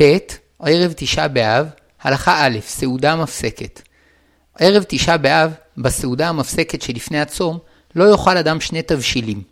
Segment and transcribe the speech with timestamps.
[0.00, 0.02] ט.
[0.60, 1.66] ערב תשעה באב,
[2.02, 3.82] הלכה א', סעודה מפסקת.
[4.58, 7.58] ערב תשעה באב, בסעודה המפסקת שלפני הצום,
[7.96, 9.42] לא יאכל אדם שני תבשילים,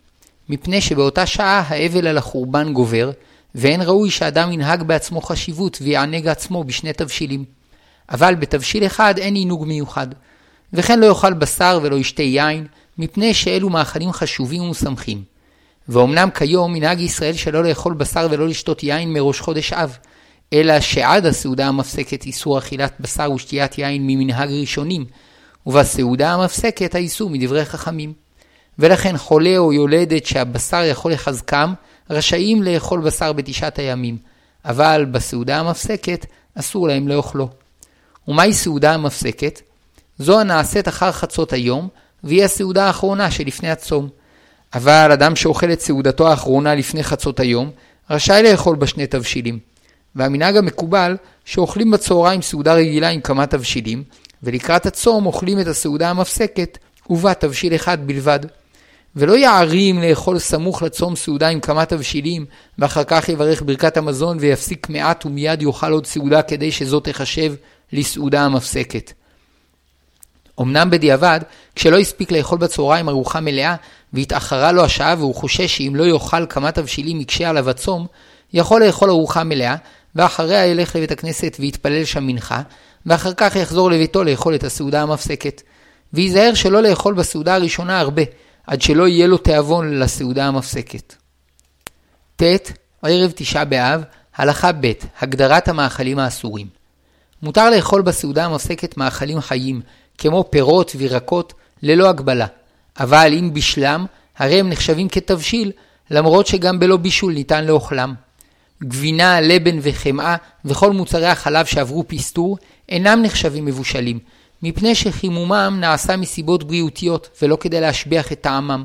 [0.49, 3.11] מפני שבאותה שעה האבל על החורבן גובר,
[3.55, 7.45] ואין ראוי שאדם ינהג בעצמו חשיבות ויענג עצמו בשני תבשילים.
[8.11, 10.07] אבל בתבשיל אחד אין עינוג מיוחד.
[10.73, 15.23] וכן לא יאכל בשר ולא ישתה יין, מפני שאלו מאכלים חשובים ומשמחים.
[15.89, 19.97] ואומנם כיום מנהג ישראל שלא לאכול בשר ולא לשתות יין מראש חודש אב,
[20.53, 25.05] אלא שעד הסעודה המפסקת איסור אכילת בשר ושתיית יין ממנהג ראשונים,
[25.65, 28.13] ובסעודה המפסקת האיסור מדברי חכמים.
[28.79, 31.73] ולכן חולה או יולדת שהבשר יכול לחזקם,
[32.09, 34.17] רשאים לאכול בשר בתשעת הימים,
[34.65, 37.49] אבל בסעודה המפסקת אסור להם לאכלו.
[38.27, 39.61] ומהי סעודה המפסקת?
[40.19, 41.87] זו הנעשית אחר חצות היום,
[42.23, 44.09] והיא הסעודה האחרונה שלפני הצום.
[44.73, 47.71] אבל אדם שאוכל את סעודתו האחרונה לפני חצות היום,
[48.09, 49.59] רשאי לאכול בה שני תבשילים.
[50.15, 54.03] והמנהג המקובל, שאוכלים בצהריים סעודה רגילה עם כמה תבשילים,
[54.43, 56.77] ולקראת הצום אוכלים את הסעודה המפסקת,
[57.09, 58.39] ובה תבשיל אחד בלבד.
[59.15, 62.45] ולא יערים לאכול סמוך לצום סעודה עם כמה תבשילים,
[62.79, 67.53] ואחר כך יברך ברכת המזון ויפסיק מעט ומיד יאכל עוד סעודה כדי שזאת תחשב
[67.93, 69.13] לסעודה המפסקת.
[70.61, 71.39] אמנם בדיעבד,
[71.75, 73.75] כשלא הספיק לאכול בצהריים ארוחה מלאה,
[74.13, 78.07] והתאחרה לו השעה והוא חושש שאם לא יאכל כמה תבשילים יקשה עליו הצום,
[78.53, 79.75] יכול לאכול ארוחה מלאה,
[80.15, 82.61] ואחריה ילך לבית הכנסת ויתפלל שם מנחה,
[83.05, 85.61] ואחר כך יחזור לביתו לאכול את הסעודה המפסקת.
[86.13, 88.21] וייזהר שלא לאכול בסעודה הראשונה הרבה,
[88.67, 91.15] עד שלא יהיה לו תיאבון לסעודה המפסקת.
[92.35, 92.43] ט.
[93.03, 94.03] ערב תשעה באב,
[94.35, 96.67] הלכה ב' הגדרת המאכלים האסורים.
[97.41, 99.81] מותר לאכול בסעודה המפסקת מאכלים חיים,
[100.17, 102.45] כמו פירות וירקות, ללא הגבלה.
[102.99, 104.05] אבל אם בשלם,
[104.37, 105.71] הרי הם נחשבים כתבשיל,
[106.11, 108.13] למרות שגם בלא בישול ניתן לאוכלם.
[108.83, 110.35] גבינה, לבן וחמאה
[110.65, 112.57] וכל מוצרי החלב שעברו פסטור
[112.89, 114.19] אינם נחשבים מבושלים,
[114.63, 118.83] מפני שחימומם נעשה מסיבות בריאותיות ולא כדי להשביח את טעמם.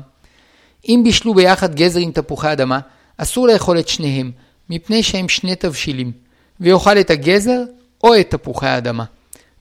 [0.89, 2.79] אם בישלו ביחד גזר עם תפוחי אדמה,
[3.17, 4.31] אסור לאכול את שניהם,
[4.69, 6.11] מפני שהם שני תבשילים,
[6.59, 7.61] ויאכל את הגזר
[8.03, 9.03] או את תפוחי האדמה.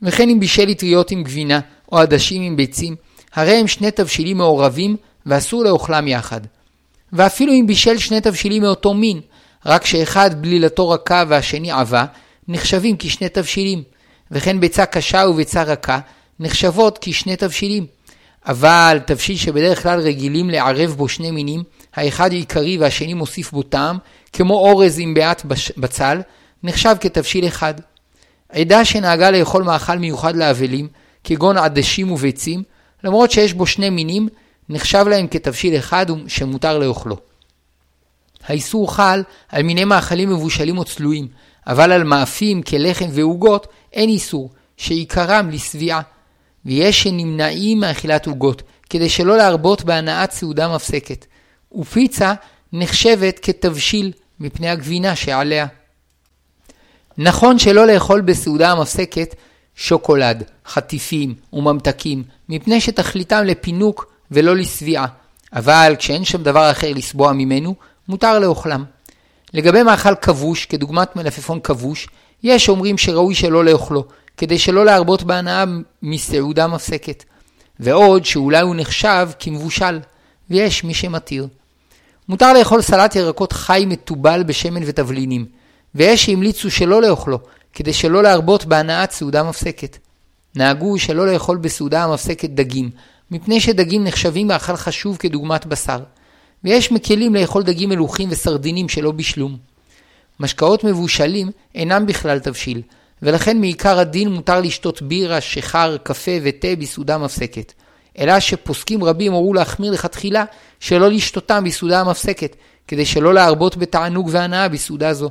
[0.02, 1.60] וכן אם בישל אטריות עם גבינה
[1.92, 2.96] או עדשים עם ביצים,
[3.34, 6.40] הרי הם שני תבשילים מעורבים ואסור לאוכלם יחד.
[7.12, 9.20] ואפילו אם בישל שני תבשילים מאותו מין,
[9.66, 12.04] רק שאחד בלילתו רכה והשני עבה,
[12.48, 13.82] נחשבים כשני תבשילים,
[14.30, 15.98] וכן ביצה קשה וביצה רכה
[16.40, 17.86] נחשבות כשני תבשילים.
[18.46, 21.62] אבל תבשיל שבדרך כלל רגילים לערב בו שני מינים,
[21.94, 23.98] האחד עיקרי והשני מוסיף בו טעם,
[24.32, 25.42] כמו אורז עם בעט
[25.76, 26.20] בצל,
[26.62, 27.74] נחשב כתבשיל אחד.
[28.48, 30.88] עדה שנהגה לאכול מאכל מיוחד לאבלים,
[31.24, 32.62] כגון עדשים וביצים,
[33.04, 34.28] למרות שיש בו שני מינים,
[34.68, 37.16] נחשב להם כתבשיל אחד שמותר לאוכלו.
[38.46, 41.28] האיסור חל על מיני מאכלים מבושלים או צלויים,
[41.66, 46.00] אבל על מאפים כלחם ועוגות אין איסור, שעיקרם לשביעה.
[46.64, 51.26] ויש שנמנעים מאכילת עוגות, כדי שלא להרבות בהנאת סעודה מפסקת.
[51.72, 52.34] ופיצה
[52.72, 55.66] נחשבת כתבשיל מפני הגבינה שעליה.
[57.18, 59.34] נכון שלא לאכול בסעודה המפסקת
[59.76, 65.06] שוקולד, חטיפים וממתקים, מפני שתכליתם לפינוק ולא לשביעה,
[65.52, 67.74] אבל כשאין שם דבר אחר לסבוע ממנו,
[68.08, 68.84] מותר לאוכלם.
[69.54, 72.08] לגבי מאכל כבוש, כדוגמת מלפפון כבוש,
[72.42, 74.04] יש אומרים שראוי שלא לאוכלו,
[74.36, 75.64] כדי שלא להרבות בהנאה
[76.02, 77.24] מסעודה מפסקת.
[77.80, 80.00] ועוד שאולי הוא נחשב כמבושל,
[80.50, 81.46] ויש מי שמתיר.
[82.28, 85.46] מותר לאכול סלט ירקות חי מתובל בשמן ותבלינים,
[85.94, 87.38] ויש שהמליצו שלא לאכלו,
[87.72, 89.98] כדי שלא להרבות בהנאת סעודה מפסקת.
[90.56, 92.90] נהגו שלא לאכול בסעודה המפסקת דגים,
[93.30, 96.00] מפני שדגים נחשבים מאכל חשוב כדוגמת בשר.
[96.64, 99.56] ויש מקלים לאכול דגים מלוכים וסרדינים שלא בשלום.
[100.40, 102.82] משקאות מבושלים אינם בכלל תבשיל,
[103.22, 107.72] ולכן מעיקר הדין מותר לשתות בירה, שיכר, קפה ותה בסעודה מפסקת.
[108.18, 110.44] אלא שפוסקים רבים הורו להחמיר לכתחילה
[110.80, 112.56] שלא לשתותם בסעודה המפסקת,
[112.88, 115.30] כדי שלא להרבות בתענוג והנאה בסעודה זו.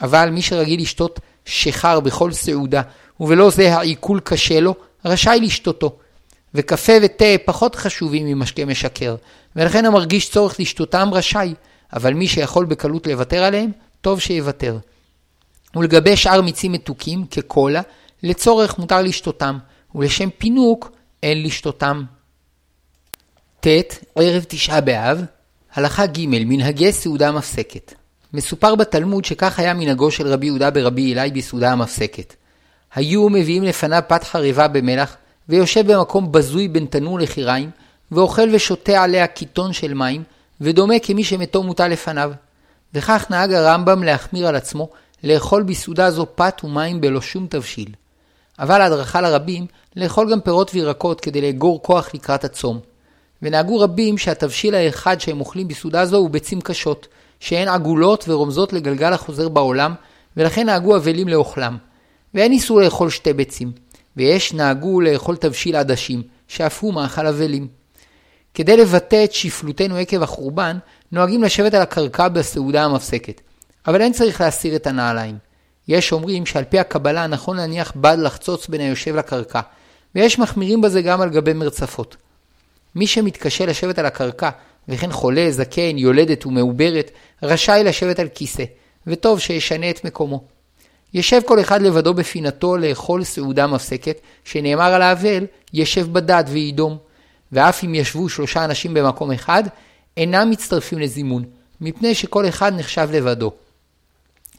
[0.00, 2.82] אבל מי שרגיל לשתות שיכר בכל סעודה,
[3.20, 4.74] ובלא זה העיכול קשה לו,
[5.04, 5.96] רשאי לשתותו.
[6.54, 9.16] וקפה ותה פחות חשובים ממשקה משכר,
[9.56, 11.54] ולכן המרגיש צורך לשתותם רשאי,
[11.92, 13.70] אבל מי שיכול בקלות לוותר עליהם,
[14.00, 14.78] טוב שיוותר.
[15.76, 17.82] ולגבי שאר מיצים מתוקים, כקולה,
[18.22, 19.58] לצורך מותר לשתותם,
[19.94, 20.90] ולשם פינוק
[21.22, 22.02] אין לשתותם.
[23.60, 23.66] ט.
[24.16, 25.24] ערב תשעה באב,
[25.74, 27.94] הלכה ג' מנהגי סעודה מפסקת.
[28.32, 32.34] מסופר בתלמוד שכך היה מנהגו של רבי יהודה ברבי אלי בסעודה המפסקת.
[32.94, 35.16] היו מביאים לפניו פת חריבה במלח,
[35.48, 37.70] ויושב במקום בזוי בין תנור לחיריים,
[38.12, 40.22] ואוכל ושותה עליה קיטון של מים,
[40.60, 42.32] ודומה כמי שמתו מוטל לפניו.
[42.94, 44.88] וכך נהג הרמב"ם להחמיר על עצמו,
[45.24, 47.88] לאכול בסעודה זו פת ומים בלא שום תבשיל.
[48.58, 52.80] אבל ההדרכה לרבים לאכול גם פירות וירקות כדי לאגור כוח לקראת הצום.
[53.42, 57.06] ונהגו רבים שהתבשיל האחד שהם אוכלים בסעודה זו הוא ביצים קשות,
[57.40, 59.94] שהן עגולות ורומזות לגלגל החוזר בעולם,
[60.36, 61.76] ולכן נהגו אבלים לאוכלם.
[62.34, 63.72] ואין איסור לאכול שתי ביצים,
[64.16, 67.68] ויש נהגו לאכול תבשיל עדשים, שאף הוא מאכל אבלים.
[68.54, 70.78] כדי לבטא את שפלותנו עקב החורבן,
[71.12, 73.40] נוהגים לשבת על הקרקע בסעודה המפסקת.
[73.86, 75.38] אבל אין צריך להסיר את הנעליים.
[75.88, 79.60] יש אומרים שעל פי הקבלה נכון להניח בד לחצוץ בין היושב לקרקע,
[80.14, 82.16] ויש מחמירים בזה גם על גבי מרצפות.
[82.94, 84.50] מי שמתקשה לשבת על הקרקע,
[84.88, 87.10] וכן חולה, זקן, יולדת ומעוברת,
[87.42, 88.64] רשאי לשבת על כיסא,
[89.06, 90.44] וטוב שישנה את מקומו.
[91.14, 96.96] ישב כל אחד לבדו בפינתו לאכול סעודה מפסקת, שנאמר על האבל, ישב בדד וידום.
[97.52, 99.62] ואף אם ישבו שלושה אנשים במקום אחד,
[100.16, 101.44] אינם מצטרפים לזימון,
[101.80, 103.52] מפני שכל אחד נחשב לבדו.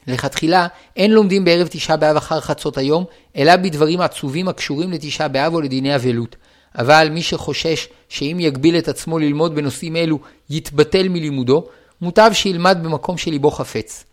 [0.06, 0.66] לכתחילה,
[0.96, 3.04] אין לומדים בערב תשעה באב אחר חצות היום,
[3.36, 6.36] אלא בדברים עצובים הקשורים לתשעה באב או לדיני אבלות.
[6.78, 10.18] אבל מי שחושש שאם יגביל את עצמו ללמוד בנושאים אלו,
[10.50, 11.66] יתבטל מלימודו,
[12.00, 14.04] מוטב שילמד במקום שליבו חפץ.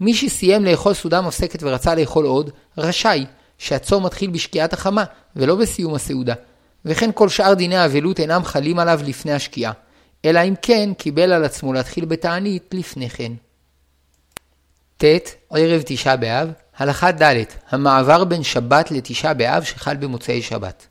[0.00, 3.26] מי שסיים לאכול סעודה מפסקת ורצה לאכול עוד, רשאי,
[3.58, 5.04] שהצום מתחיל בשקיעת החמה,
[5.36, 6.34] ולא בסיום הסעודה.
[6.84, 9.72] וכן כל שאר דיני האבלות אינם חלים עליו לפני השקיעה.
[10.24, 13.32] אלא אם כן קיבל על עצמו להתחיל בתענית לפני כן.
[14.96, 15.04] ט.
[15.50, 20.86] ערב תשעה באב, הלכה ד' המעבר בין שבת לתשעה באב שחל במוצאי שבת.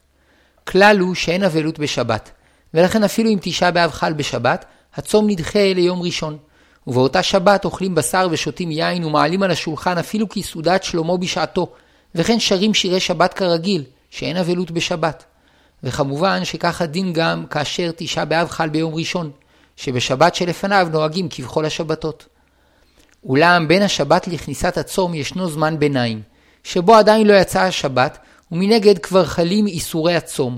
[0.68, 2.32] כלל הוא שאין אבלות בשבת,
[2.74, 4.66] ולכן אפילו אם תשעה באב חל בשבת,
[4.96, 6.38] הצום נדחה ליום ראשון.
[6.88, 11.72] ובאותה שבת אוכלים בשר ושותים יין ומעלים על השולחן אפילו כסעודת שלמה בשעתו,
[12.16, 15.24] וכן שרים שירי שבת כרגיל, שאין אבלות בשבת.
[15.84, 19.32] וכמובן שכך הדין גם כאשר תשעה באב חל ביום ראשון,
[19.76, 22.26] שבשבת שלפניו נוהגים כבכל השבתות.
[23.26, 26.22] אולם בין השבת לכניסת הצום ישנו זמן ביניים,
[26.64, 28.18] שבו עדיין לא יצאה השבת,
[28.52, 30.58] ומנגד כבר חלים איסורי הצום,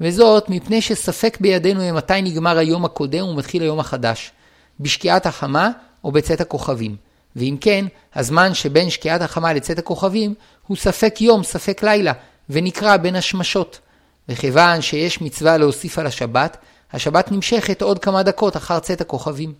[0.00, 4.32] וזאת מפני שספק בידינו מתי נגמר היום הקודם ומתחיל היום החדש,
[4.80, 5.70] בשקיעת החמה
[6.04, 6.96] או בצאת הכוכבים.
[7.36, 10.34] ואם כן, הזמן שבין שקיעת החמה לצאת הכוכבים
[10.66, 12.12] הוא ספק יום, ספק לילה,
[12.50, 13.80] ונקרא בין השמשות.
[14.28, 16.56] וכיוון שיש מצווה להוסיף על השבת,
[16.92, 19.54] השבת נמשכת עוד כמה דקות אחר צאת הכוכבים.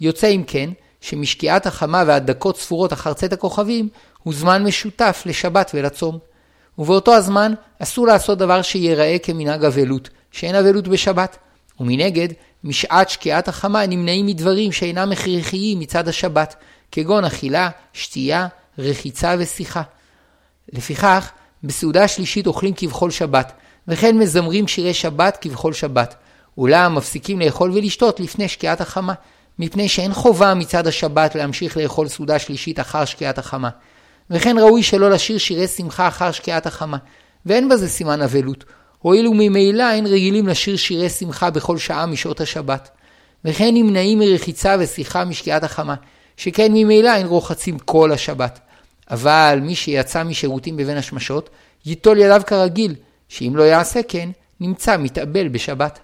[0.00, 0.70] יוצא אם כן,
[1.00, 3.88] שמשקיעת החמה ועד דקות ספורות אחר צאת הכוכבים,
[4.22, 6.18] הוא זמן משותף לשבת ולצום.
[6.78, 11.36] ובאותו הזמן אסור לעשות דבר שיראה כמנהג אבלות, שאין אבלות בשבת.
[11.80, 12.28] ומנגד,
[12.64, 16.56] משעת שקיעת החמה נמנעים מדברים שאינם הכרחיים מצד השבת,
[16.92, 18.46] כגון אכילה, שתייה,
[18.78, 19.82] רחיצה ושיחה.
[20.72, 21.30] לפיכך,
[21.64, 23.52] בסעודה שלישית אוכלים כבכל שבת,
[23.88, 26.14] וכן מזמרים שירי שבת כבכל שבת.
[26.58, 29.14] אולם מפסיקים לאכול ולשתות לפני שקיעת החמה,
[29.58, 33.68] מפני שאין חובה מצד השבת להמשיך לאכול סעודה שלישית אחר שקיעת החמה.
[34.30, 36.96] וכן ראוי שלא לשיר שירי שמחה אחר שקיעת החמה,
[37.46, 38.64] ואין בזה סימן אבלות,
[39.02, 42.90] הואיל וממילא אין רגילים לשיר שירי שמחה בכל שעה משעות השבת.
[43.44, 45.94] וכן נמנעים מרחיצה ושיחה משקיעת החמה,
[46.36, 48.60] שכן ממילא אין רוחצים כל השבת.
[49.10, 51.50] אבל מי שיצא משירותים בבין השמשות,
[51.86, 52.94] ייטול ידיו כרגיל,
[53.28, 54.30] שאם לא יעשה כן,
[54.60, 55.98] נמצא מתאבל בשבת.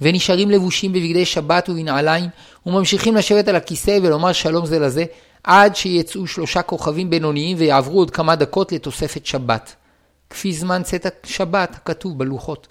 [0.00, 2.30] ונשארים לבושים בבגדי שבת ובנעליים,
[2.66, 5.04] וממשיכים לשבת על הכיסא ולומר שלום זה לזה,
[5.44, 9.74] עד שיצאו שלושה כוכבים בינוניים ויעברו עוד כמה דקות לתוספת שבת.
[10.30, 12.66] כפי זמן צאת השבת הכתוב בלוחות.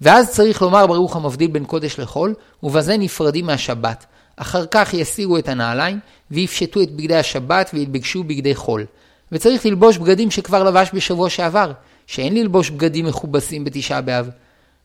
[0.00, 4.06] ואז צריך לומר ברוך המבדיל בין קודש לחול, ובזה נפרדים מהשבת.
[4.36, 5.98] אחר כך יסירו את הנעליים,
[6.30, 8.86] ויפשטו את בגדי השבת וילבשו בגדי חול.
[9.32, 11.72] וצריך ללבוש בגדים שכבר לבש בשבוע שעבר,
[12.06, 14.30] שאין ללבוש בגדים מכובסים בתשעה באב.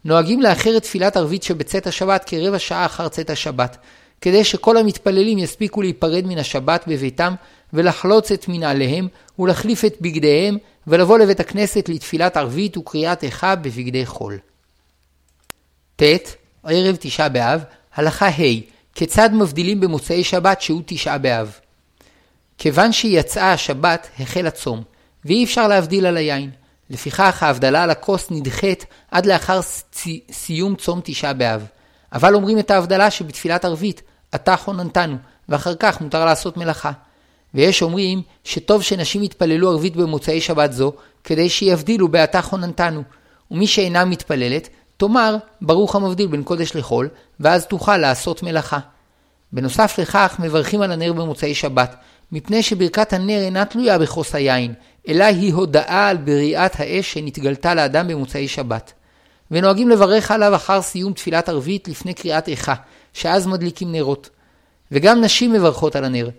[0.05, 3.77] נוהגים לאחר את תפילת ערבית שבצאת השבת כרבע שעה אחר צאת השבת,
[4.21, 7.33] כדי שכל המתפללים יספיקו להיפרד מן השבת בביתם
[7.73, 9.07] ולחלוץ את מנעליהם
[9.39, 10.57] ולהחליף את בגדיהם
[10.87, 14.37] ולבוא לבית הכנסת לתפילת ערבית וקריאת איכה בבגדי חול.
[15.95, 16.03] ט.
[16.63, 17.63] ערב תשעה באב,
[17.95, 18.61] הלכה ה'
[18.95, 21.59] כיצד מבדילים במוצאי שבת שהוא תשעה באב?
[22.57, 24.83] כיוון שיצאה השבת, החל הצום,
[25.25, 26.51] ואי אפשר להבדיל על היין.
[26.89, 29.59] לפיכך ההבדלה על הכוס נדחית עד לאחר
[30.31, 31.65] סיום צום תשעה באב.
[32.13, 34.01] אבל אומרים את ההבדלה שבתפילת ערבית,
[34.35, 35.17] אתה חוננתנו,
[35.49, 36.91] ואחר כך מותר לעשות מלאכה.
[37.53, 40.93] ויש אומרים שטוב שנשים יתפללו ערבית במוצאי שבת זו,
[41.23, 43.03] כדי שיבדילו בעתה חוננתנו.
[43.51, 48.79] ומי שאינה מתפללת, תאמר ברוך המבדיל בין קודש לחול, ואז תוכל לעשות מלאכה.
[49.53, 51.95] בנוסף לכך, מברכים על הנר במוצאי שבת,
[52.31, 54.73] מפני שברכת הנר אינה תלויה בכוס היין,
[55.07, 58.93] אלא היא הודאה על בריאת האש שנתגלתה לאדם במוצאי שבת.
[59.51, 62.73] ונוהגים לברך עליו אחר סיום תפילת ערבית לפני קריאת איכה,
[63.13, 64.29] שאז מדליקים נרות.
[64.91, 66.29] וגם נשים מברכות על הנר.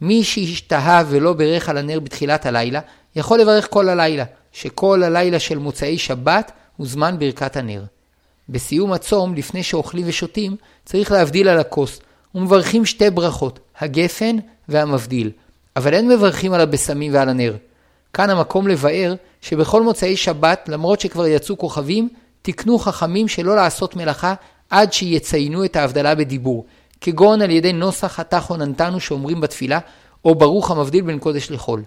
[0.00, 2.80] מי שהשתהה ולא ברך על הנר בתחילת הלילה,
[3.16, 7.82] יכול לברך כל הלילה, שכל הלילה של מוצאי שבת הוא זמן ברכת הנר.
[8.48, 12.00] בסיום הצום, לפני שאוכלים ושותים, צריך להבדיל על הכוס,
[12.34, 14.36] ומברכים שתי ברכות, הגפן
[14.68, 15.30] והמבדיל,
[15.76, 17.56] אבל אין מברכים על הבשמים ועל הנר.
[18.12, 22.08] כאן המקום לבאר שבכל מוצאי שבת, למרות שכבר יצאו כוכבים,
[22.42, 24.34] תקנו חכמים שלא לעשות מלאכה
[24.70, 26.64] עד שיציינו את ההבדלה בדיבור,
[27.04, 29.78] כגון על ידי נוסח התחון נתנו שאומרים בתפילה,
[30.24, 31.82] או ברוך המבדיל בין קודש לחול.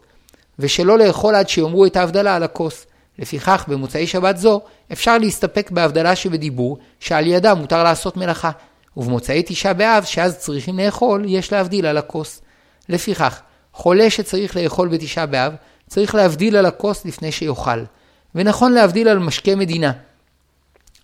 [0.60, 2.86] ושלא לאכול עד שיאמרו את ההבדלה על הכוס.
[3.20, 8.52] לפיכך, במוצאי שבת זו, אפשר להסתפק בהבדלה שבדיבור, שעל ידה מותר לעשות מלאכה.
[8.98, 12.42] ובמוצאי תשעה באב, שאז צריכים לאכול, יש להבדיל על הכוס.
[12.90, 13.42] לפיכך,
[13.74, 15.54] חולה שצריך לאכול בתשעה באב,
[15.88, 17.84] צריך להבדיל על הכוס לפני שיאכל.
[18.36, 19.92] ונכון להבדיל על משקה מדינה.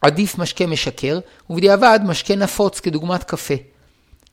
[0.01, 3.72] עדיף משקה משקר, ובדיעבד משקה נפוץ כדוגמת קפה.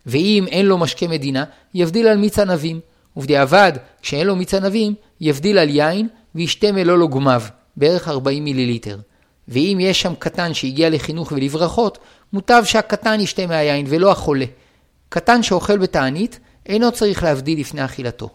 [0.07, 2.80] ואם אין לו משקה מדינה, יבדיל על מיץ ענבים.
[3.16, 7.42] ובדיעבד, כשאין לו מיץ ענבים, יבדיל על יין, וישתה מלוא לו גומיו,
[7.76, 8.99] בערך 40 מיליליטר.
[9.49, 11.99] ואם יש שם קטן שהגיע לחינוך ולברכות,
[12.33, 14.45] מוטב שהקטן ישתה מהיין ולא החולה.
[15.09, 18.30] קטן שאוכל בתענית, אינו צריך להבדיל לפני אכילתו.